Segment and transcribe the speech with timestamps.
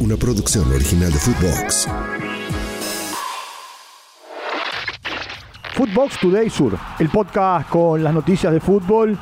[0.00, 1.88] una producción original de Footbox.
[5.74, 9.18] Footbox Today Sur, el podcast con las noticias de fútbol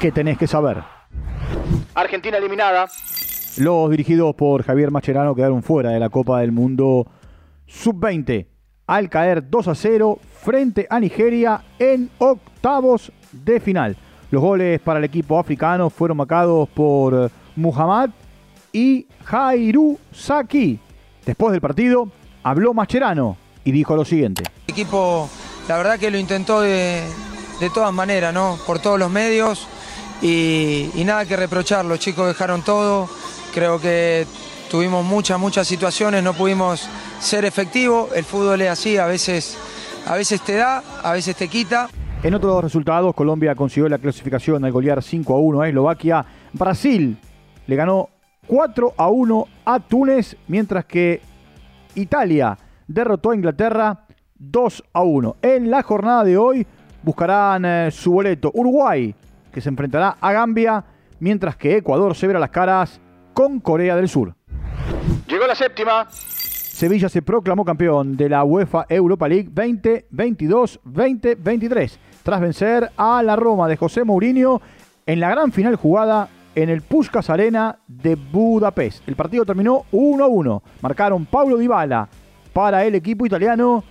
[0.00, 0.82] que tenés que saber.
[1.94, 2.88] Argentina eliminada.
[3.56, 7.06] Los dirigidos por Javier Macherano quedaron fuera de la Copa del Mundo
[7.66, 8.46] Sub-20
[8.86, 13.96] al caer 2 a 0 frente a Nigeria en octavos de final.
[14.30, 18.10] Los goles para el equipo africano fueron marcados por Muhammad
[18.72, 20.78] y Jairu Saki.
[21.24, 22.10] Después del partido,
[22.42, 24.44] habló Mascherano y dijo lo siguiente.
[24.66, 25.28] El equipo,
[25.68, 27.02] la verdad que lo intentó de,
[27.74, 28.58] todas maneras, ¿no?
[28.66, 29.66] Por todos los medios
[30.22, 31.84] y, nada que reprochar.
[31.84, 33.08] Los chicos dejaron todo.
[33.52, 34.26] Creo que
[34.70, 36.88] tuvimos muchas, muchas situaciones, no pudimos
[37.20, 38.10] ser efectivos.
[38.14, 39.58] El fútbol es así, a veces,
[40.06, 41.88] a veces te da, a veces te quita.
[42.22, 46.26] En otros resultados, Colombia consiguió la clasificación al golear 5 a 1 a Eslovaquia.
[46.52, 47.16] Brasil
[47.66, 48.08] le ganó
[48.48, 51.20] 4 a 1 a Túnez, mientras que
[51.94, 54.06] Italia derrotó a Inglaterra
[54.38, 55.36] 2 a 1.
[55.42, 56.66] En la jornada de hoy
[57.02, 59.14] buscarán eh, su boleto Uruguay,
[59.52, 60.84] que se enfrentará a Gambia,
[61.20, 63.00] mientras que Ecuador se verá las caras
[63.34, 64.34] con Corea del Sur.
[65.28, 66.08] Llegó la séptima.
[66.10, 73.68] Sevilla se proclamó campeón de la UEFA Europa League 2022-2023, tras vencer a la Roma
[73.68, 74.62] de José Mourinho
[75.04, 76.30] en la gran final jugada
[76.62, 79.08] en el Puskas Arena de Budapest.
[79.08, 80.62] El partido terminó 1 a 1.
[80.82, 82.08] Marcaron Paulo Dybala
[82.52, 83.84] para el equipo italiano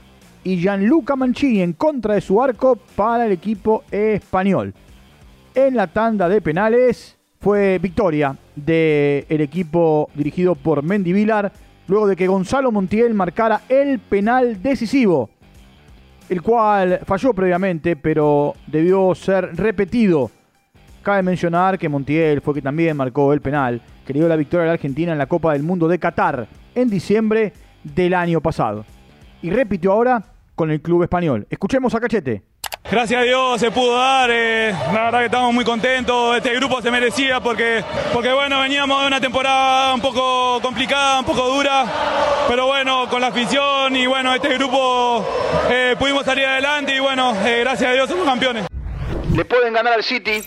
[0.44, 4.74] y Gianluca Mancini en contra de su arco para el equipo español.
[5.56, 11.54] En la tanda de penales fue victoria del equipo dirigido por Mendy Vilar
[11.88, 15.30] luego de que Gonzalo Montiel marcara el penal decisivo,
[16.28, 20.32] el cual falló previamente, pero debió ser repetido
[21.08, 24.68] Cabe mencionar que Montiel fue que también marcó el penal que dio la victoria a
[24.68, 28.84] la Argentina en la Copa del Mundo de Qatar en diciembre del año pasado.
[29.42, 30.22] Y repitió ahora
[30.54, 31.48] con el club español.
[31.50, 32.44] Escuchemos a Cachete.
[32.92, 36.82] Gracias a Dios se pudo dar, eh, la verdad que estamos muy contentos, este grupo
[36.82, 41.86] se merecía porque, porque bueno, veníamos de una temporada un poco complicada, un poco dura,
[42.50, 45.26] pero bueno, con la afición y bueno, este grupo
[45.70, 48.68] eh, pudimos salir adelante y bueno, eh, gracias a Dios somos campeones.
[49.34, 50.44] Le pueden ganar al City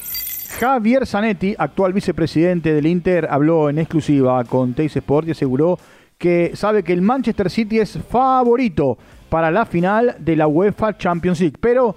[0.60, 5.78] Javier Zanetti, actual vicepresidente del Inter, habló en exclusiva con Teis Sport y aseguró
[6.18, 8.98] que sabe que el Manchester City es favorito
[9.30, 11.96] para la final de la UEFA Champions League, pero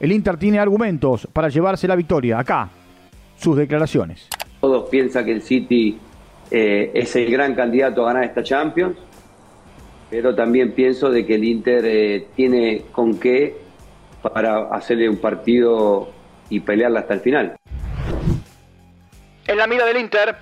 [0.00, 2.40] el Inter tiene argumentos para llevarse la victoria.
[2.40, 2.68] Acá,
[3.36, 4.28] sus declaraciones.
[4.60, 5.96] Todos piensan que el City
[6.50, 8.96] eh, es el gran candidato a ganar esta Champions,
[10.10, 13.56] pero también pienso de que el Inter eh, tiene con qué
[14.20, 16.08] para hacerle un partido
[16.50, 17.56] y pelearla hasta el final
[19.64, 20.36] la mira del Inter.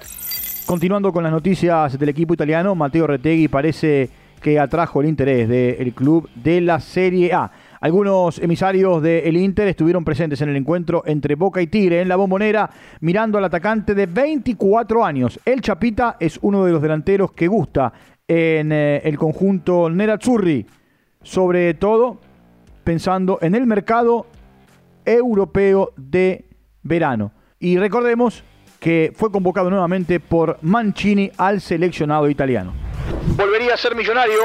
[0.67, 4.11] Continuando con las noticias del equipo italiano, Matteo Retegui parece
[4.41, 7.49] que atrajo el interés del club de la Serie A.
[7.81, 12.17] Algunos emisarios del Inter estuvieron presentes en el encuentro entre Boca y Tigre en la
[12.17, 12.69] bombonera,
[12.99, 15.39] mirando al atacante de 24 años.
[15.45, 17.93] El Chapita es uno de los delanteros que gusta
[18.27, 20.67] en eh, el conjunto Nerazzurri,
[21.23, 22.19] sobre todo
[22.83, 24.27] pensando en el mercado
[25.05, 26.45] europeo de
[26.83, 27.31] verano.
[27.61, 28.43] Y recordemos
[28.83, 32.73] que fue convocado nuevamente por Mancini al seleccionado italiano.
[33.37, 34.41] Volvería a ser millonario.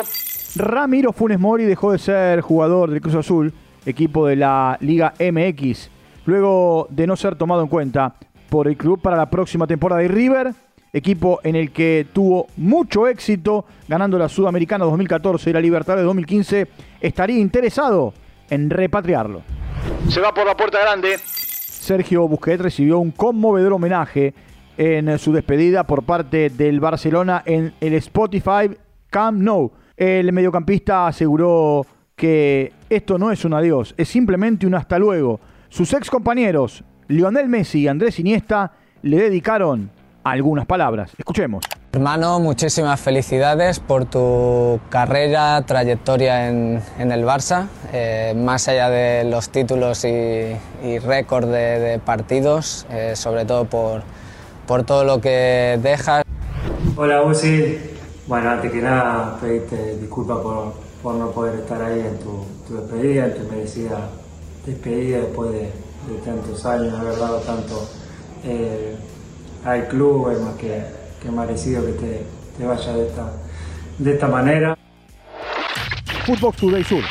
[0.56, 3.52] Ramiro Funes Mori dejó de ser jugador del Cruz Azul,
[3.84, 5.90] equipo de la Liga MX,
[6.26, 8.14] luego de no ser tomado en cuenta
[8.48, 10.02] por el club para la próxima temporada.
[10.02, 10.54] de River,
[10.94, 16.04] equipo en el que tuvo mucho éxito ganando la Sudamericana 2014 y la Libertad de
[16.04, 16.68] 2015,
[17.02, 18.14] estaría interesado
[18.52, 19.42] en repatriarlo.
[20.10, 21.18] Se va por la puerta grande.
[21.88, 24.34] Sergio Busquets recibió un conmovedor homenaje
[24.78, 28.70] en su despedida por parte del Barcelona en el Spotify
[29.10, 29.72] Camp Nou.
[29.96, 35.40] El mediocampista aseguró que esto no es un adiós, es simplemente un hasta luego.
[35.70, 39.90] Sus ex compañeros, Lionel Messi y Andrés Iniesta, le dedicaron
[40.26, 41.14] algunas palabras.
[41.18, 41.64] Escuchemos.
[41.94, 49.50] Hermano, muchísimas felicidades por tu carrera, trayectoria en, el Barça, eh, más allá de los
[49.50, 54.02] títulos y, récord de, partidos, eh, sobre todo por,
[54.68, 56.24] por todo lo que dejas.
[56.98, 57.80] Hola Uzi,
[58.28, 63.28] bueno, antes que nada pedirte disculpas por, por no poder estar ahí en tu, despedida,
[63.28, 64.10] en tu merecida
[64.66, 65.72] despedida después de,
[66.26, 67.90] tantos años, haber dado tanto
[68.44, 68.96] eh,
[69.64, 72.26] al club, más que que merecido que te,
[72.58, 73.32] te vaya de esta,
[73.98, 74.78] de esta manera.
[76.26, 77.04] Footbox Today Sur.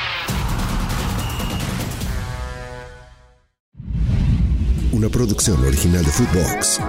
[4.92, 6.80] Una producción original de Footbox.